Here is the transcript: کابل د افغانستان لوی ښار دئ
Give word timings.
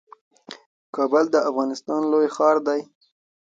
کابل 0.95 1.25
د 1.31 1.35
افغانستان 1.49 2.01
لوی 2.11 2.27
ښار 2.35 2.57
دئ 2.67 2.81